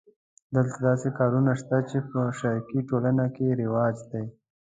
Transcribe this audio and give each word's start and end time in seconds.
دلته 0.55 0.77
داسې 0.87 1.07
کارونه 1.17 1.51
شته 1.59 1.77
چې 1.89 1.97
په 2.09 2.19
شرقي 2.39 2.79
ټولنو 2.89 3.25
کې 3.35 3.57
رواج 3.61 3.95
دي. 4.11 4.23